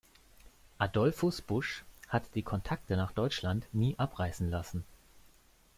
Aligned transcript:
Adolphus 0.79 1.41
Busch 1.43 1.83
hatte 2.09 2.27
die 2.33 2.41
Kontakte 2.41 2.97
nach 2.97 3.11
Deutschland 3.11 3.67
nie 3.71 3.93
abreißen 3.99 4.49
lassen. 4.49 4.83